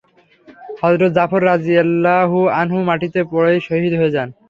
[0.81, 4.29] হযরত Jafar রাযিয়াল্লাহু আনহু মাটিতে পড়েই শহীদ হয়ে যান।